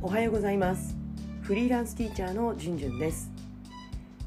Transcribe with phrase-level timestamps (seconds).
[0.00, 0.96] おはようございます。
[1.42, 3.32] フリーランスティーチャーのじゅんじゅんです。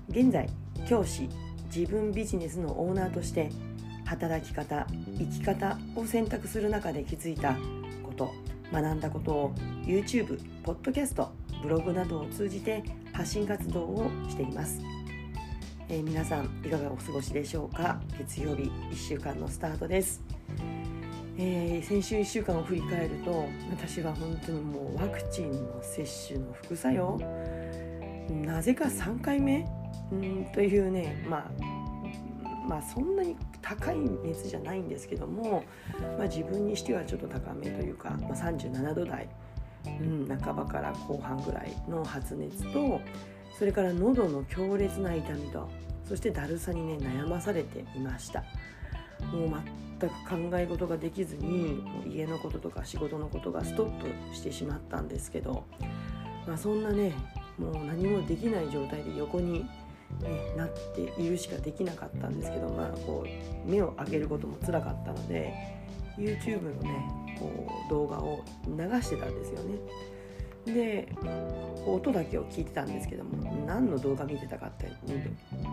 [0.10, 0.50] 現在
[0.86, 1.30] 教師
[1.74, 3.50] 自分ビジネスのオーナーとして
[4.04, 4.86] 働き方
[5.18, 7.56] 生き方を選択する中で気づいた
[8.04, 8.34] こと
[8.74, 9.54] 学んだことを
[9.86, 11.32] YouTube、ポッドキャスト、
[11.64, 12.84] ブログなどを通じて
[13.14, 14.82] 発信活動をしています、
[15.88, 18.02] えー、皆さんいかがお過ごしでしょうか？
[18.20, 20.22] 月曜日1週間のスタートです。
[21.38, 27.18] えー、先週1週間を振り返ると私は本当にもうワクチンの接種の副作用
[28.30, 29.60] なぜか3回目？
[30.14, 31.52] んというねまあ
[32.68, 35.64] まあそんなに高い熱じゃないんですけども、
[36.18, 39.30] まあ、自分にしてはちょっと高めというか、まあ、37度台、
[39.86, 43.02] うん、半ばから後半ぐらいの発熱と
[43.58, 45.70] それから喉の強烈な痛みと
[46.08, 48.44] そしてだるさにね悩まされていました。
[49.32, 49.50] もう
[50.02, 55.66] 全く考え事ができずに家のこととか仕事のことがストップしてしまったんですけど、
[56.48, 57.14] まあ、そんなね
[57.58, 59.66] もう何もできない状態で横に
[60.22, 65.54] ね、なっているしかできなかったんですけど、まあ、こう目を開けることもつらかったので
[66.18, 69.80] YouTube のねこう動画を流してたんですよね。
[70.66, 71.08] で
[71.88, 74.92] 音だけを聞いてたんですけども何の動画見てたかって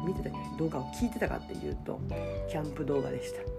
[0.07, 2.01] 見てた動画を聞いてたかっていうと
[2.49, 3.58] キャンプ動画でした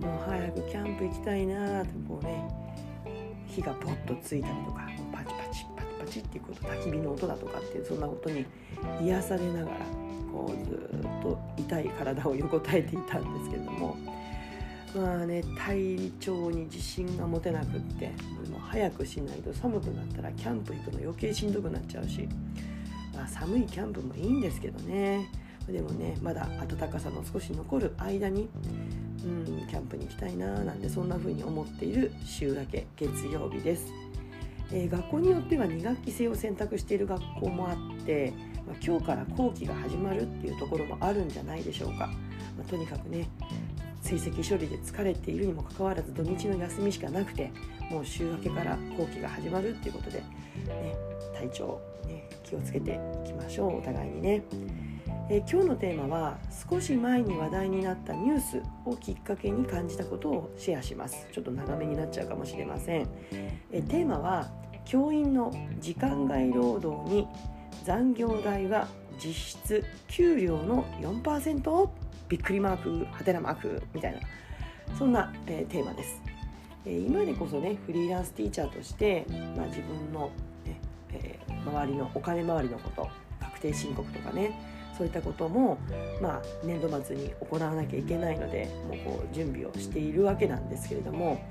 [0.00, 2.48] もう早くキャンプ行きたいなってこうね
[3.46, 8.46] 火がポッとついたりとかパチパチパチパチっていうこと焚き火の音だとかっていうそんな音に
[9.02, 9.76] 癒されながら
[10.32, 13.96] こうずっと痛い体を横たえていたんですけれども
[14.94, 18.06] まあね体調に自信が持てなくって
[18.50, 22.28] もう早くしないと寒くなったらキャンプ行くの余計しんどくなっちゃうし、
[23.14, 25.28] まあ、寒いキャンプもいいんですけどね。
[25.68, 28.48] でもねまだ暖かさの少し残る間に
[29.24, 33.92] うんキャンプに行きたいななんてそんな風に思っている週明け月曜日です、
[34.72, 38.32] えー、学校によっては2学期制を選択している学校もあって
[38.70, 43.28] まあ、今日から後期が始まるっていうところもあるんじゃないでしょうか、まあ、とにかくね
[44.00, 47.52] 成績処理で疲れているにもかかわらず土日の休みしかなくて
[47.90, 50.24] もう週明けから後期が始まるっていうことで、ね、
[51.34, 53.78] 体調、ね、気をつけていきましょう。
[53.78, 54.42] お互いにね。
[55.32, 61.28] え今日のテーマは少し前に話題になったニュースをきっかけに感じたことをシェアします。
[61.30, 63.08] ちょっと長めになっちゃうかもしれません。
[63.70, 64.50] えテーマは
[64.84, 67.28] 教員の時間外労働に
[67.84, 68.88] 残業代は
[69.24, 71.88] 実質給料の4%
[72.28, 74.18] びっくりマークはてなマークみたいな
[74.98, 76.20] そんな、えー、テーマです、
[76.84, 79.26] えー、今でこそねフリーランスティーチャーとして、
[79.56, 80.32] まあ、自分の、
[80.64, 80.80] ね
[81.12, 83.08] えー、周りのお金回りのこと
[83.40, 85.78] 確定申告とかねそういったことも、
[86.20, 91.42] まあ、年度末に行わなきゃいけないのでもうこう準備をしているわけなんですけれども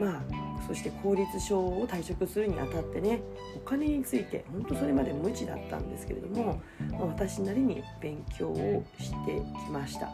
[0.00, 0.22] まあ
[0.66, 3.20] そして公立小を退職するにあたってね
[3.54, 10.08] お金について本当それまで無知だったんですけれども、まあ、私なりに勉強をしてきました。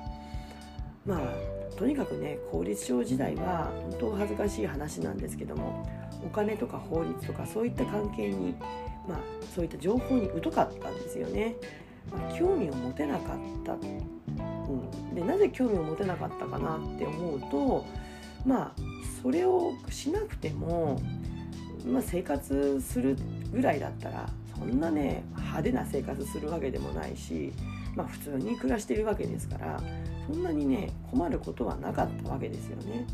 [1.06, 5.88] まあとにかくね公立小時代は本当恥ずかしい話なんですけども
[6.25, 8.56] お金とか法律とかそういった関係に
[9.06, 9.19] まあ
[9.54, 11.54] そういった情報に疎かったんですよね、
[12.38, 17.84] 興味を持てなかった、うん、でなぜ興味を持てなかったかなって思うと
[18.44, 18.72] まあ
[19.22, 21.00] それをしなくても、
[21.84, 23.16] まあ、生活する
[23.52, 27.52] ぐらいだったらそんなね派手な生活するわけでもないし、
[27.94, 29.80] まあ、普通に暮らしてるわけですから
[30.26, 33.06] そんなにね困ることはなかったわけですよね。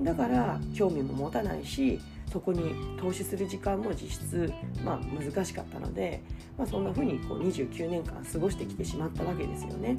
[0.00, 2.00] だから興味も持たないし
[2.32, 6.22] そこに投資する時間も実質、まあ、難しかったので、
[6.56, 9.96] まあ、そんな風にこう29年間過ごしてきてしまったわけですよね。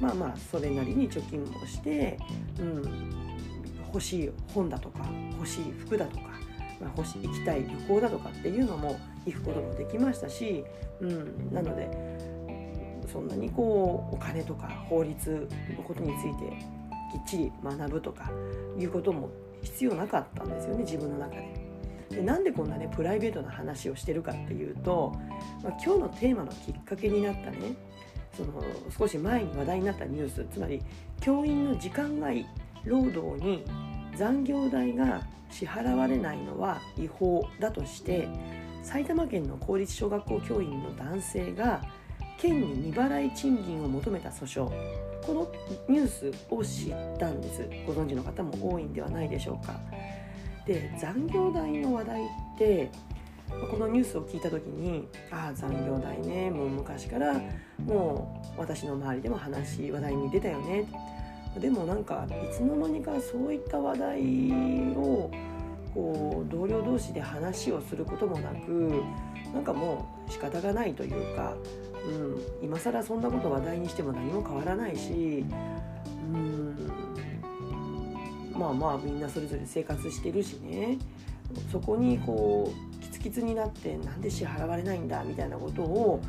[0.00, 2.18] まあまあそれなりに貯金もして、
[2.58, 3.10] うん、
[3.88, 6.22] 欲しい本だとか欲しい服だとか、
[6.80, 10.64] まあ、欲しい行きたい旅行だとかっていうのも行くこともできましたし、
[11.02, 11.90] うん、なので
[13.12, 16.56] そんなにこうお金とか法律のことについて
[17.12, 18.30] きっちり学ぶとか
[18.78, 19.28] いうことも
[19.62, 21.70] 必要なかったんですよね自分の中で。
[22.10, 25.12] でなんでこんなねプライベートな話をしてるかっていうと、
[25.62, 27.76] まあ、今日のテーマのきっかけになったね
[28.36, 28.62] その
[28.96, 30.82] 少し前に話題になったニュースつまり
[31.20, 32.44] 教員の時間外
[32.84, 33.64] 労働に
[34.16, 38.28] 残業代が支払われないのは違法だとして
[38.82, 41.82] 埼玉県の公立小学校教員の男性が
[42.40, 44.70] 県に未払い賃金を求めた訴訟。
[45.26, 45.52] この
[45.86, 47.68] ニュースを知ったんです。
[47.86, 49.78] ご存知の方も多いんではないでしょうか。
[50.66, 52.26] で残業代の話題っ
[52.58, 52.90] て
[53.70, 56.50] このニュースを聞いた時にああ残業代ね。
[56.50, 57.38] もう昔から
[57.84, 60.86] もう私の周りでも話話題に出たよね。
[61.58, 64.20] でもなんかいつの間にかそういった話題
[64.96, 65.30] を
[65.92, 69.02] こう同僚同士で話をすることもなく
[69.52, 71.54] なんかもう仕方がないというか、
[72.06, 75.44] うん、今更そんなこと話題にしても何も変わらないし、
[76.32, 76.90] うん、
[78.52, 80.98] まあまあみんなそれぞれ生活してるしね。
[81.72, 86.20] そこにこうキツキツになってなんで支払われないんだみたいなことを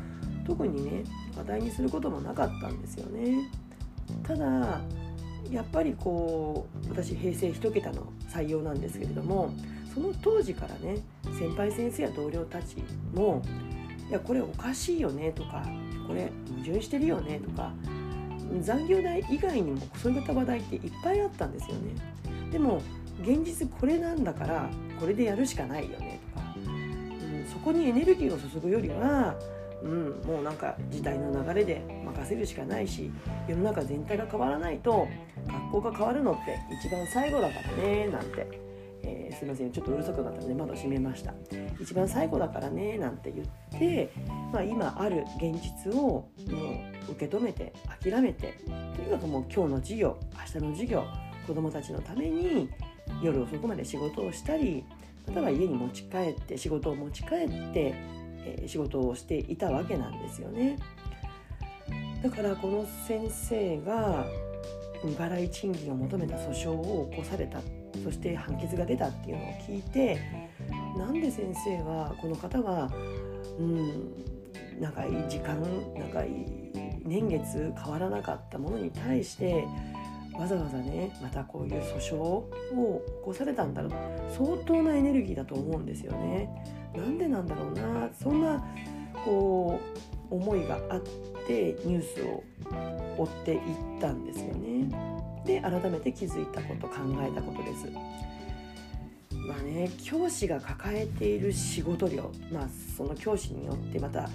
[0.44, 1.04] 特にね
[1.36, 3.48] 話題にすることもなかったんですよね。
[4.24, 4.80] ただ
[5.50, 9.52] やっぱりこう私平成1桁の採用なんですけれども
[9.94, 10.98] その当時からね
[11.38, 12.76] 先輩先生や同僚たち
[13.14, 13.42] も
[14.12, 15.64] 「いやこれおかしいよね」とか
[16.06, 17.72] 「これ矛盾してるよね」とか
[18.60, 21.94] 残業代以外にもそういった話題っていっぱいあったんですよね。
[22.50, 22.82] でも
[23.22, 24.68] 現実これなんだから
[25.00, 29.34] これでやるしかないよねとか、うん、そこにエネルギーを注ぐよりは
[29.82, 33.10] うん、もうなんか時代の流れで任せるしかないし
[33.48, 35.08] 世の中全体が変わらないと
[35.48, 38.46] 学校が変わるのって一番最後だからねなんて、
[39.34, 41.34] すいませんちょっとうるさくなったので窓閉めました
[41.80, 44.12] 一番最後だからねなんて言って、
[44.52, 46.28] まあ、今ある現実をも
[47.08, 48.58] う受け止めて諦めて
[48.96, 51.04] とにかくもう今日の授業明日の授業
[51.46, 52.70] 子どもたちのために
[53.22, 54.84] 夜遅くまで仕事をしたり
[55.26, 57.94] または家に持ち帰って仕事を持ち帰って
[58.44, 60.78] え仕事をしていたわけなんですよね。
[62.22, 64.26] だからこの先生が
[65.02, 67.60] 未払い賃金を求めた訴訟を起こされた
[68.04, 70.18] そして判決が出たっていうのを聞いて
[70.96, 72.90] なんで先生はこの方は、
[73.58, 74.24] うん、
[74.80, 75.60] 長い時間
[75.94, 76.28] 長い
[77.04, 79.66] 年月変わらなかったものに対して
[80.34, 82.48] わざわざねまたこういう訴訟を
[83.20, 83.92] 起こされたんだろう
[84.30, 86.48] 相当なエネルギーだと思うんですよね。
[86.94, 88.64] なんでなんだろうなそんな
[89.24, 89.78] こ
[90.30, 91.00] う思いがあっ
[91.46, 92.42] てニュースを
[93.18, 93.60] 追っていっ
[94.00, 94.88] たんですよね。
[95.44, 97.86] で改めて気づいたこと考えたことです。
[99.46, 104.28] まあね教師が抱えている仕事量まあその教師によってまた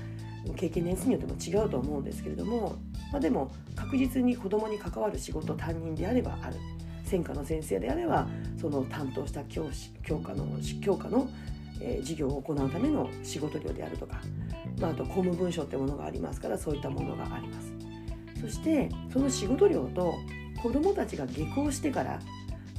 [0.55, 2.75] 経験年数によっても違うと思うんですけれども、
[3.11, 6.55] まあ、でも確実に子どもに関わる仕事担任であればある
[7.03, 8.27] 専科の先生であれば
[8.59, 10.45] その担当した教師教科の
[10.81, 11.29] 教科の
[11.81, 14.21] えー、事業を行うための仕事量であるとか、
[14.79, 17.73] まあ、あと公務文書ってものがありますからそういったものがあります
[18.41, 20.15] そしてその仕事量と
[20.61, 22.19] 子どもたちが下校してから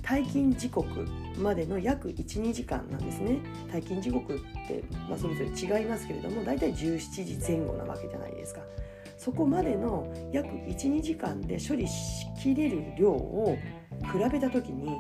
[0.03, 0.87] 退勤時刻
[1.39, 3.41] までの約12時間なんですね。
[3.71, 8.63] 退勤時刻って、まあ、それぞれ違いますけれども大体17時前後なわけじゃないですか。
[9.19, 13.59] そこまでの約12時間で処理しきれる量を
[14.13, 14.97] 比べた時に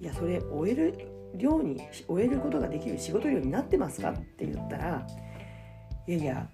[0.00, 5.06] いやそれ終える量に終えることができる仕事量になってますかって言ったら
[6.06, 6.48] いやいや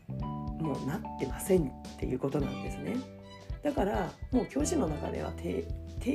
[0.58, 2.96] もうなってませんっていうことなんですね。
[3.66, 5.66] だからもう教師の中では定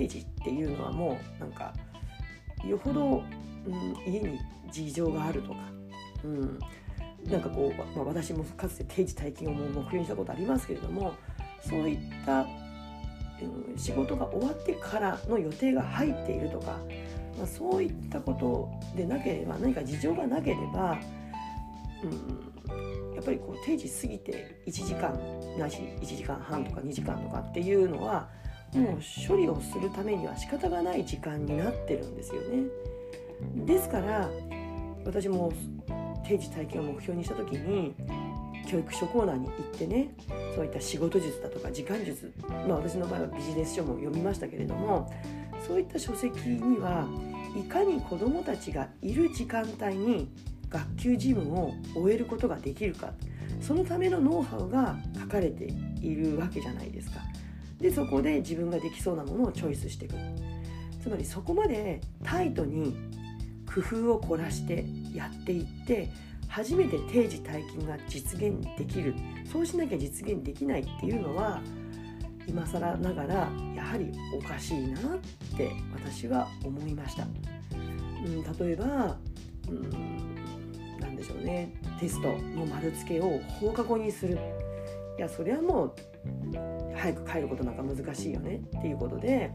[0.07, 1.73] 時っていうのはもうなんか
[2.65, 3.23] よほど、
[3.67, 4.39] うん、家に
[4.71, 5.57] 事情があるとか、
[6.23, 6.59] うん、
[7.29, 11.13] なんかこう、まあ、私もかつて定時退勤をも目標にしたことありますけれども
[11.59, 12.45] そういった、
[13.41, 16.77] うん、仕事が終わってからの予定が入っているとか
[17.37, 20.99] まあ、そういったことでなければ何か事情がなければ、
[22.03, 22.50] うん、
[23.21, 25.13] やっぱりこう定時過ぎて1時間
[25.59, 28.27] なし1時間半とか2時間とかっていうのは
[28.73, 32.63] もう処理をするためには仕方がない時間になってるんですよね。
[33.65, 34.27] ですから
[35.05, 35.53] 私も
[36.25, 37.93] 定時体験を目標にした時に
[38.67, 40.15] 教育書コーナーに行ってね
[40.55, 42.31] そういった仕事術だとか時間術、
[42.67, 45.11] まあ、私の場合はビジネス書も読みましたけれども
[45.67, 47.07] そういった書籍には
[47.55, 50.31] いかに子どもたちがいる時間帯に
[50.71, 53.13] 学級事務を終えることができるか
[53.59, 55.65] そのためのノウハウが書かれて
[56.01, 57.19] いるわけじゃないですか。
[57.79, 60.15] でそこで自分ができそうなものをチョイスしていく
[61.01, 62.95] つまりそこまでタイトに
[63.65, 64.85] 工夫を凝らして
[65.15, 66.09] やっていって
[66.47, 69.15] 初めて定時退勤が実現できる
[69.51, 71.61] そうしなきゃ実現できないっていうのは
[72.45, 73.33] 今更ながら
[73.75, 75.01] やはりおかしいなっ
[75.57, 77.25] て私は思いました。
[77.73, 79.17] うん、例えば、
[79.69, 80.30] うん、
[81.21, 81.71] でしょうね。
[81.99, 84.37] テストの丸付けを放課後にする。
[85.17, 85.95] いやそれはもう
[86.95, 88.61] 早く帰ることなんか難しいよね。
[88.77, 89.51] っていうことで、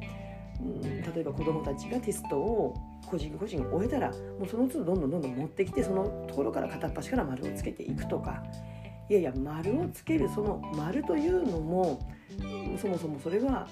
[0.61, 2.75] うん、例えば子どもたちがテストを
[3.07, 8.43] 個人個人終えたらもうその都度どんどんどんどん持ってきてそのところから片っ端から丸をつけていくとか。
[9.09, 12.01] いやいや丸をつけるその丸というのも
[12.77, 13.69] そもそもそれは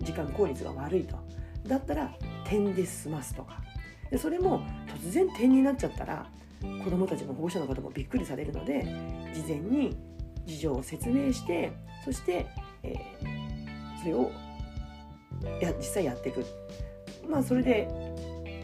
[0.00, 1.16] 時間効率が悪いと。
[1.66, 2.10] だったら
[2.44, 3.60] 点で済ますとか。
[4.10, 4.62] でそれも
[5.02, 6.26] 突然点になっちゃったら
[6.60, 8.84] 子どもたちの保護者の方もびっくりされるので
[9.34, 9.96] 事前に
[10.44, 11.72] 事情を説明して
[12.04, 12.46] そして、
[12.82, 14.30] えー、それを
[15.60, 16.44] や実際やっていく。
[17.28, 17.88] まあそれで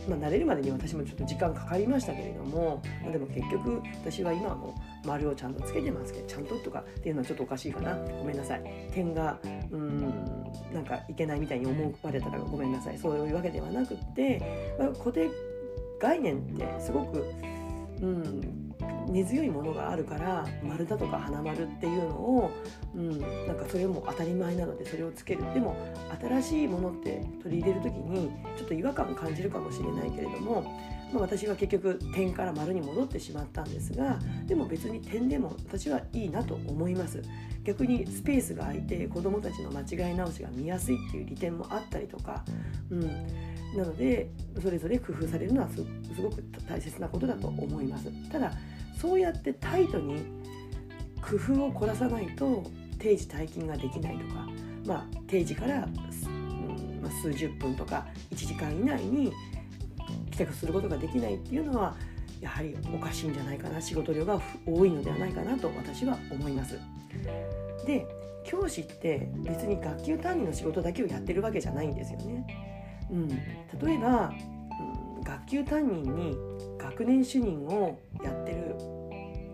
[0.09, 4.75] まあ、慣れるまでに私もちょっと時間かかりましたけれども、まあ、でも結局私は今はも
[5.05, 8.91] う丸をちゃんとつけてますけどちゃんととかっていうのはちょっとおかしいかなごめんなさい。
[8.93, 9.39] 点が
[9.71, 10.01] うん
[10.73, 12.99] なんかいけないみたいに思われたらごめんなさい。
[12.99, 15.31] そういうわけではなくって、まあ、固定
[16.01, 17.25] 概念ってすごく、
[18.05, 22.51] うん、根強いものがあるから丸だとか花丸っていうのを、
[22.95, 25.43] うん、なんかそれも当たり前なのでそれをつける。
[25.55, 25.75] でも
[26.21, 30.63] 新しいものって取り入れる時にちょっと違和感を感じるかもしれないけれども、
[31.13, 37.23] まあ、私は結局点から丸に戻ってしまったんですがでも別に点でも私はいいなと思います。
[37.65, 42.45] 逆にスペースが空いて子どもたちの間違い直しが見やすいっていう利点もあったりとか、
[42.91, 43.11] うん、
[43.77, 44.29] なので
[44.63, 45.83] それぞれ工夫されるのはす
[46.23, 48.53] ごく大切なことだと思いますただ
[49.01, 50.25] そうやってタイトに
[51.21, 52.63] 工夫を凝らさないと
[52.99, 54.49] 定時退勤ができないとか、
[54.87, 59.33] まあ、定時から、うんまあ、数十分とか1時間以内に
[60.31, 61.97] 帰宅することができないっていうのは
[62.41, 66.79] やはりおかしいんじゃないかな仕事量が多いのではないかなと私は思います。
[67.87, 68.07] で
[68.45, 72.74] 教師って別に学級担任の仕事だけをやってるわけじゃないんですよね。
[73.11, 74.33] うん、例えば、
[75.17, 76.37] うん、学級担任に
[76.79, 78.77] 学年主任をやってる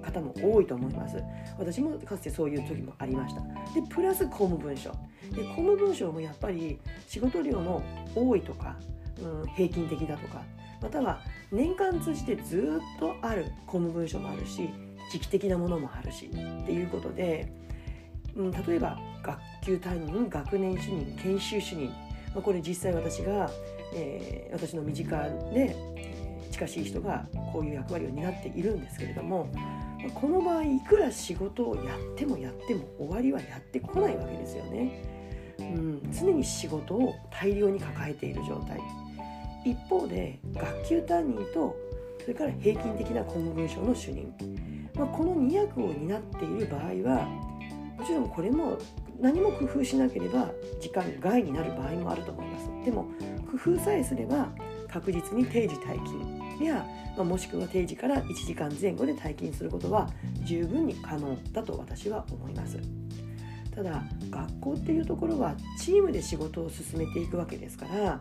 [0.03, 1.23] 方も多いと思います。
[1.59, 3.41] 私もかつてそういう時もありました。
[3.75, 4.91] でプラス公務文書。
[5.33, 7.83] で公務文書もやっぱり仕事量の
[8.15, 8.77] 多いとか、
[9.21, 10.43] うん、平均的だとか
[10.83, 11.21] または
[11.53, 14.71] 年間通じてずっとある公務文書もあるし
[15.13, 17.53] 時期的なものもあるしっていうことで、
[18.35, 21.93] うん、例えば学級担任学年主任研修主任、
[22.35, 23.51] まあ、これ実際私が、
[23.95, 25.17] えー、私の身近
[25.53, 25.77] で
[26.51, 29.51] 近しい人がこういう役割を担っているんですけれども
[30.15, 35.05] この場合いくら仕事をやってもやっても終わりはやってこないわけですよね。
[35.59, 38.81] うん、常に仕事を大量に抱えている状態
[39.65, 41.77] 一方で学級担任と
[42.23, 44.33] それから平均的な公務文書の主任、
[44.95, 47.27] まあ、この2役を担っている場合は
[47.99, 48.79] もちろんこれも
[49.21, 50.51] 何も工夫しなければ
[50.81, 52.71] 時間外になる場合もあると思います。
[52.85, 53.07] でも
[53.51, 54.49] 工夫さえすれば
[54.89, 56.87] 確実に定時退勤や、
[57.17, 60.09] まあ、もしくは定時から1時間前後で退勤することは
[60.45, 62.79] 十分に可能だと私は思います。
[63.75, 68.21] ただ学校っていうところはチームで仕事を進めていくわけですから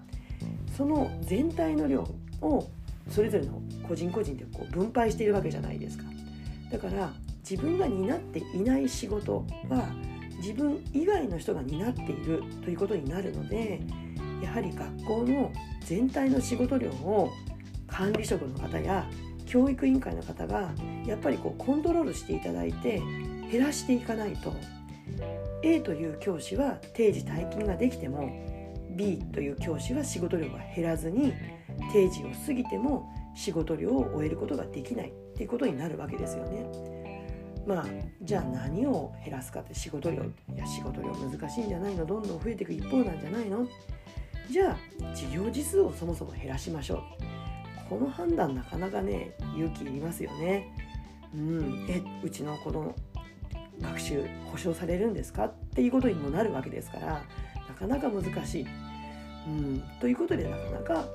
[0.78, 2.08] その全体の量
[2.42, 2.68] を
[3.10, 6.04] それぞれの個人個人でこう分配しているわけじゃないですか。
[6.72, 7.12] だから
[7.50, 9.90] 自分が担っていない仕事は
[10.40, 13.82] 自分以外の人が担っているということになるので
[14.42, 15.52] やはり学校の
[15.86, 17.30] 全体の仕事量を
[17.88, 19.10] 管理職の方や
[19.46, 20.72] 教育委員会の方が
[21.06, 23.02] やっぱりこうコントロールしていただいて
[23.52, 24.54] 減らしていかないと
[25.64, 28.30] A という教師は定時退勤ができても
[28.92, 31.34] B という教師は仕事量が減らずに
[31.92, 36.99] 定時を過ぎても仕事量を終えることができないっていうことになるわけですよね。
[37.70, 37.86] まあ
[38.24, 40.26] じゃあ何を減らすかって仕事量い
[40.58, 43.68] や仕事量難しいんじゃないのどんどん増えていく一方なんじゃないの？
[44.50, 47.00] じゃあ事業時数をそもそも減らしましょう。
[47.88, 50.74] この判断なかなかね勇気いりますよね。
[51.32, 51.86] うん。
[51.88, 52.96] えうちの子の
[53.80, 55.46] 学習保証されるんですか？
[55.46, 57.22] っていうことにもなるわけですから
[57.68, 58.66] なかなか難しい、
[59.48, 61.06] うん、ということでなかなか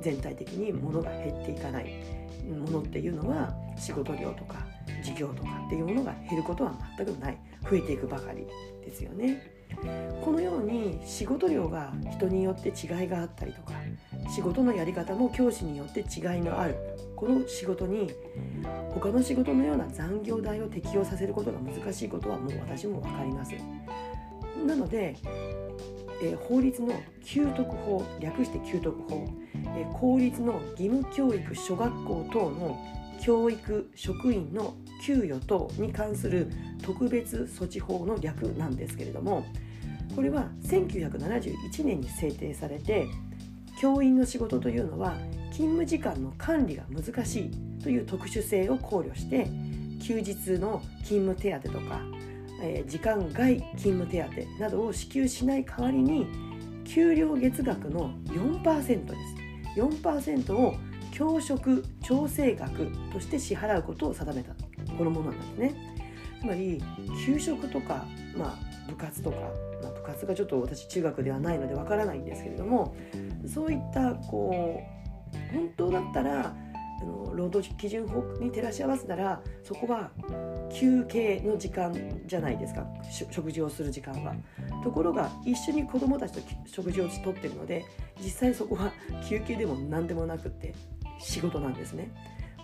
[0.00, 2.02] 全体的に物が減っていかない。
[2.50, 4.66] ものっていうのは仕事量とか
[5.02, 8.46] 事業とかっていうものが減ることは全くない増えていくばかり
[8.84, 9.60] ですよね。
[10.24, 13.72] このように仕事量が人によって違いがあったりとか
[14.28, 16.06] 仕事のやり方も教師によって違い
[16.40, 16.76] のある
[17.14, 18.10] この仕事に
[18.92, 23.54] 他の仕事のような残業代を適用させることが難しいことはもう私も分かります。
[24.66, 25.16] なので、
[26.22, 26.92] えー、法律の
[27.24, 32.78] 給特法略して給特法、えー、公立の義務教育諸学校等の
[33.22, 34.74] 教育職員の
[35.04, 36.50] 給与等に関する
[36.82, 39.44] 特別措置法の略なんですけれども
[40.14, 43.06] これは1971年に制定されて
[43.80, 45.16] 教員の仕事というのは
[45.52, 47.50] 勤務時間の管理が難しい
[47.82, 49.48] という特殊性を考慮して
[50.00, 52.00] 休日の勤務手当とか、
[52.62, 54.22] え、時間外勤務手
[54.58, 56.26] 当などを支給しない代わりに
[56.84, 59.40] 給料月額の4%です。
[59.76, 60.74] 4%を
[61.20, 64.54] 教職調整額として支払うことを定めた。
[64.96, 65.74] このものなんですね。
[66.40, 66.82] つまり
[67.26, 69.36] 給食とか、まあ、部活とか、
[69.82, 72.96] まあ、部活がちょっと私中学ではないのでわからないんですけれども
[73.46, 74.80] そういったこ
[75.34, 76.54] う本当だったら
[77.02, 80.10] あの労働基準法に照らし合わせたらそこは
[80.72, 81.94] 休憩の時間
[82.26, 82.86] じゃないですか。
[83.30, 84.34] 食事をする時間は。
[84.82, 87.84] ところが一緒に子どもたちと食事をとってるので
[88.18, 88.90] 実際そこは
[89.28, 90.74] 休憩でも何でもなくって
[91.20, 92.10] 仕事なんですね。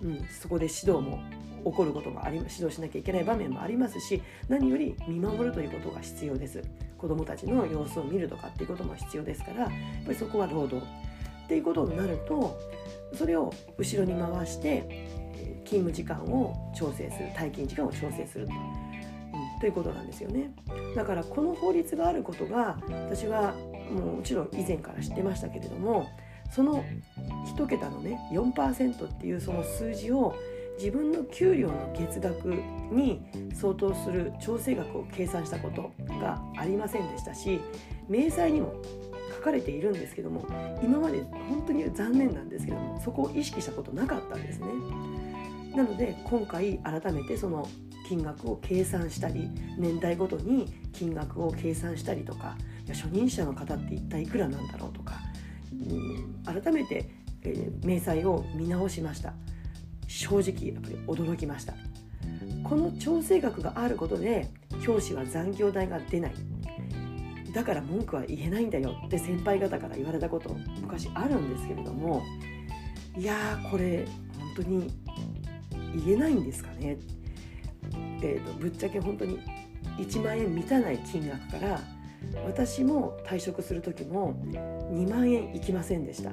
[0.02, 1.20] うん、そこで指導も
[1.64, 6.62] 起こることもあり指導しなきゃいけない場面もありますし何より見守るということが必要です。
[6.98, 9.70] 子どもたちの様子を見るとかっていうことも必要ですからやっ
[10.06, 10.82] ぱりそこは労働。
[11.46, 12.58] っていうことになると
[13.14, 15.06] それを後ろに回して
[15.64, 20.50] 勤務時間を調整する退勤時間を調整する、うん、ということなんですよね。
[20.96, 23.54] だからこの法律があることが私は
[23.90, 26.08] もちろん以前から知ってましたけれども
[26.56, 26.82] その
[27.54, 30.34] 1桁のね4%っていうその数字を
[30.78, 32.48] 自分の給料の月額
[32.90, 33.20] に
[33.54, 37.60] 相当する調整額を計算したことがありませんでしたし
[38.08, 38.74] 明細にも
[39.34, 40.46] 書かれているんですけども
[40.82, 44.66] 今まで本当に残念なんですけどもそこを意識したことなかったんですね。
[45.74, 47.68] なので今回改めてその
[48.08, 54.92] 金額を計算したり年代ごとに金額を計算したりとかいや初任者の方って一体いくらなんだろう
[56.44, 57.10] 改めて、
[57.42, 59.34] えー、明細を見直しました。
[60.08, 61.74] 正直やっぱり驚きました。
[62.64, 64.48] この調整額があることで
[64.82, 66.34] 教師は残業代が出ない。
[67.52, 68.94] だから文句は言えないんだよ。
[69.06, 72.22] って先輩方から言われたこと昔あるんですけれども。
[73.16, 74.04] いやーこれ
[74.38, 74.92] 本当に
[76.04, 76.98] 言えないんですかね、
[78.22, 79.40] えーと、ぶっちゃけ本当に
[79.96, 81.80] 1万円満たない金額から
[82.44, 84.36] 私も退職する時も
[84.90, 86.30] 2万円いきませんでした。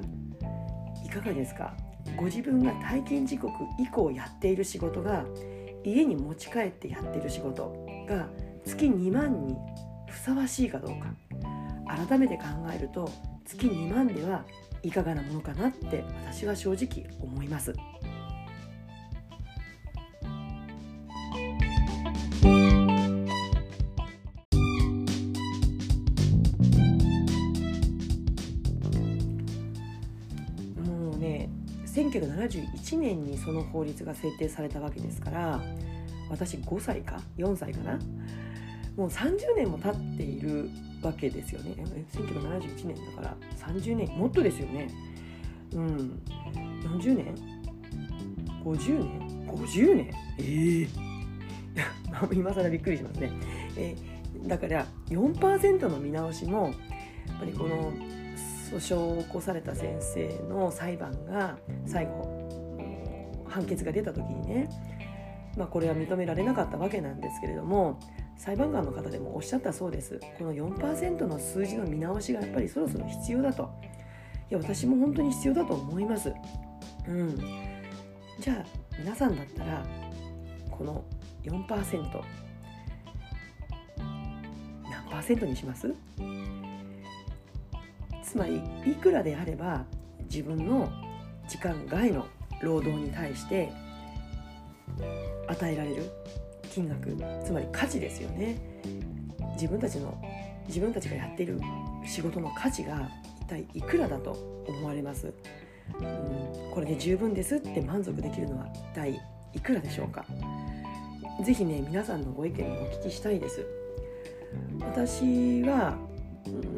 [1.04, 1.76] いかがですか？
[2.16, 5.24] ご自分が退勤時刻以降やっている仕事が
[5.84, 7.74] 家に持ち帰ってやっている仕事
[8.08, 8.28] が
[8.64, 9.56] 月2万に
[10.08, 11.14] ふさわしいかどうか。
[12.08, 12.44] 改めて考
[12.74, 13.10] えると
[13.44, 14.44] 月2万では
[14.82, 17.72] いかがなものかなって私は正直思います。
[32.20, 35.60] 1971年にその法律が制定されたわけですから
[36.30, 37.98] 私5歳か？4歳かな？
[38.96, 40.70] もう30年も経っている
[41.02, 41.74] わけですよね。
[42.12, 44.88] 1971年だから30年もっとですよね。
[45.72, 46.22] うん。
[46.98, 47.34] 40年
[48.64, 50.10] ？50年？50年？
[50.38, 50.88] ええー、
[52.34, 53.32] 今更びっくりしますね、
[53.76, 53.96] え、
[54.46, 56.68] だから4%の見直しも
[57.28, 57.92] やっぱりこの
[58.74, 61.56] 訴訟を起こされた先生の裁判が
[61.86, 64.68] 最後判決が出た時にね、
[65.56, 68.00] まあ、これは認められなかったわけなんですけれども
[68.36, 70.18] 裁判官の方でもおっしゃったそうです。
[70.38, 73.70] この4%の数字の見直しがやっぱりそろそろ必要だと。
[74.50, 76.32] いや私も本当に必要だと思います。
[77.06, 77.36] うん。
[78.40, 78.64] じゃあ
[78.98, 79.86] 皆さんだったら
[80.68, 81.04] この
[81.44, 82.22] 4%
[84.90, 85.94] 何パーセントにします？
[88.34, 89.84] つまりいくらであれば
[90.28, 90.90] 自分の
[91.46, 92.26] 時間外の
[92.60, 93.70] 労働に対して
[95.46, 96.10] 与えられる
[96.68, 98.56] 金額つまり価値ですよね。
[99.52, 100.20] 自分たちの
[100.66, 101.60] 自分たちがやっている
[102.04, 103.08] 仕事の価値が
[103.42, 104.32] 一体いくらだと
[104.66, 105.32] 思われます、
[106.00, 109.20] うん、これで十分ですって満足できるのは一体
[109.52, 110.24] いくらでしょうか？
[111.44, 113.64] 是非ね皆さんのご意見もお聞きしたいです。
[114.80, 115.96] 私は、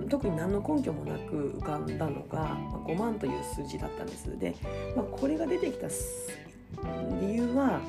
[0.08, 4.38] 特に何の根拠もなく浮かんだのが、まあ、5万という数字だったんです。
[4.38, 4.54] で、
[4.94, 5.88] まあ、これが出てきた
[7.20, 7.80] 理由は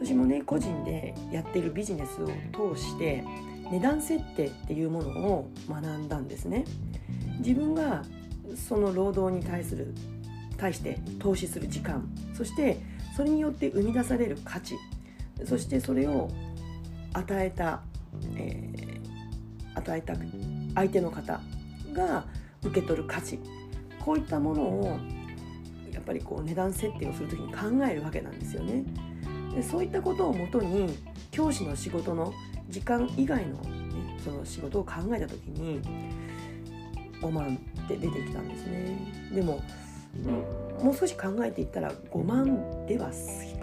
[0.00, 2.26] 私もね個人でやっているビジネスを
[2.74, 3.24] 通して
[3.70, 6.64] 値段設定っていうものを学んだんですね。
[7.38, 8.04] 自分が
[8.54, 9.94] その労働に対する
[10.56, 12.78] 対して投資する時間そして
[13.16, 14.76] それによって生み出される価値
[15.44, 16.30] そしてそれを
[17.12, 17.82] 与えた、
[18.36, 20.14] えー、与えた
[20.74, 21.40] 相手の方
[21.92, 22.24] が
[22.62, 23.38] 受け取る価値
[24.04, 24.98] こういったものを
[25.92, 28.84] やっぱりこう値段設定をする時に考えるわけなんですよね。
[29.54, 30.98] でそういったことをもとに
[31.30, 32.34] 教師の仕事の
[32.68, 35.80] 時間以外の,、ね、その仕事を考えた時に
[37.20, 38.98] 5万って出てきたんですね。
[39.32, 39.62] でも
[40.82, 43.10] もう少し考えていったら5万では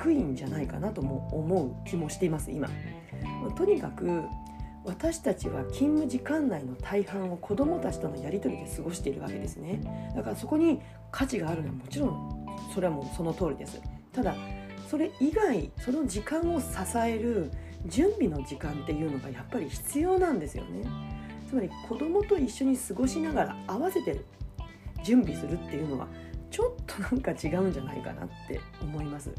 [0.01, 2.69] 低いんじゃないかなとも思う気もしています今。
[3.55, 4.23] とにかく
[4.83, 10.11] 私たちは勤務時間内の大半を子どもたちとのやり取りで過ごしているわけですね。
[10.15, 13.81] だからそこに価値があるのはもちろんそれはもうその通りです。
[14.11, 14.35] ただ
[14.89, 16.67] それ以外その時間を支
[16.97, 17.51] える
[17.85, 20.83] 準備の時間っていうのがやっぱり必要なんですよね。
[21.47, 24.25] つまり子どもと一緒に過ごしながら合わせてる
[25.03, 26.07] 準備するっていうのは
[26.49, 29.33] ちょっとなんか違うんじゃないかなって思います。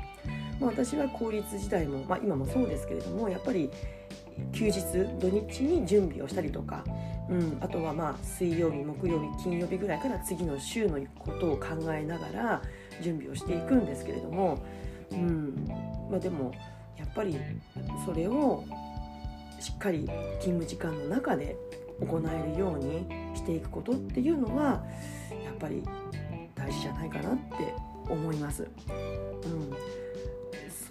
[0.61, 3.71] まあ、私は公立時代も、まあ、今もそうですけれどもやっぱり
[4.53, 4.81] 休日
[5.19, 6.85] 土日に準備をしたりとか、
[7.29, 12.63] うん、あとはまあ水曜日木曜日金曜日ぐらいから次の週のことを考えながら
[13.03, 14.63] 準備をしていくんですけれども、
[15.11, 15.67] うん
[16.11, 16.53] まあ、でも
[16.99, 17.39] やっぱり
[18.07, 18.65] それを
[19.61, 20.01] しっかり
[20.41, 21.57] 勤務時間の中で
[22.01, 24.85] 行えるようにしていくことっていうのは
[25.45, 25.83] やっぱり
[26.55, 27.75] 大事じゃないかなって
[28.09, 28.69] 思います。
[29.45, 30.02] うん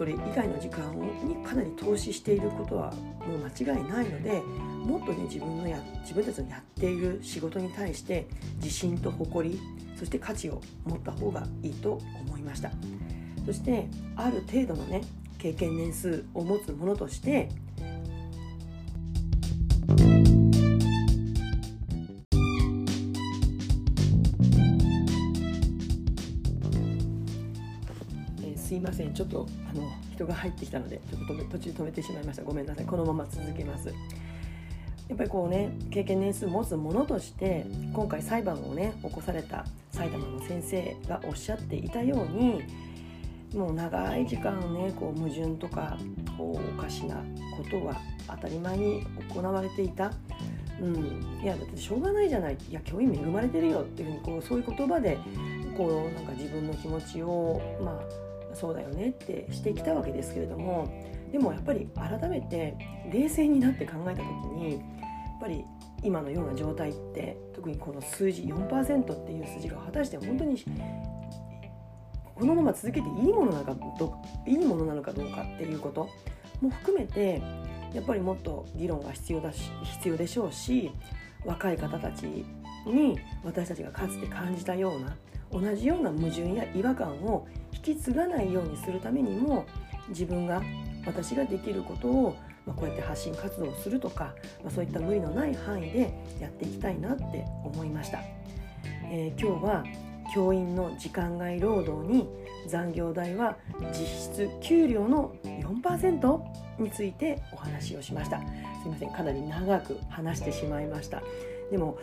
[0.01, 0.91] それ以外の時間
[1.23, 4.41] にかなり投資していることはもう間違いないので
[4.83, 9.59] もっとね自分のや自分たちのやっている仕事に対して自信と誇り
[9.95, 12.71] そして価値を持った方がいいと思いました。
[13.45, 13.85] そして
[14.15, 15.03] ある程度のね
[15.37, 17.49] 経験年数を持つものとして
[28.91, 29.13] ません。
[29.13, 32.43] ちょっとあの人が入ってきたのでちょっと途中止めてしまいました。
[32.43, 32.85] ごめんなさい。
[32.85, 33.87] このまま続けます。
[35.07, 42.61] やっぱりこうね経験年数持つものとして今回裁判をね起こされた埼玉の先生がおっしゃっていたように
[43.53, 45.97] もう長い時間ねこう矛盾とか
[46.37, 47.15] こうおかしな
[47.57, 47.99] ことが
[48.29, 50.13] 当たり前に行われていた、
[50.79, 52.57] うん、いやだってしょうがないじゃない。
[52.69, 55.17] いや教員恵まれてるよっていうふうにこうそういう言葉で
[55.75, 60.87] こうなんか自分の気持ちをまあそうだよねってしてきたわけですけれども
[61.31, 62.75] でもやっぱり改めて
[63.11, 64.81] 冷静になって考えた時にやっ
[65.39, 65.65] ぱり
[66.03, 70.63] 今のような状態って特にこの数字4%っていう数字が果たして本当に
[72.35, 74.15] このまま続けていいものなのかど
[74.47, 76.09] いいものなのかどうかっていうこと
[76.59, 77.41] も含めて
[77.93, 80.91] やっぱりもっと議論が必要だし必要でしょうし
[81.45, 82.45] 若い方たち
[82.85, 85.15] に私たちがかつて感じたような
[85.51, 87.47] 同じような矛盾や違和感を
[87.85, 89.65] 引き継がないようにするためにも
[90.09, 90.61] 自分が
[91.05, 98.19] 私ができることを、まあ、こうやって発信活動をするとか、まあ、そういった無理のない範囲でやっていきたいなって思いました、
[99.05, 99.83] えー、今日は
[100.33, 102.29] 教員の時間外労働に
[102.67, 103.57] 残業代は
[103.91, 106.41] 実質給料の4%
[106.79, 108.39] についてお話をしました。
[108.81, 109.11] すいません。
[109.11, 111.21] かなり長く話してしまいました。
[111.71, 111.97] でも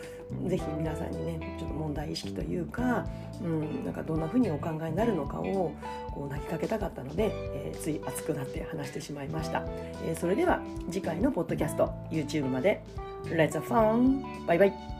[0.47, 3.05] ぜひ皆さんにねちょっと問題意識というか,、
[3.41, 5.71] うん、なんかどんな風にお考えになるのかを
[6.11, 9.63] こう投げかけたかったので、えー、つい熱くなって話してしまいました、
[10.03, 12.83] えー、それでは次回のポッドキャスト YouTube まで。
[13.25, 14.45] Let's have fun!
[14.45, 14.98] バイバイ。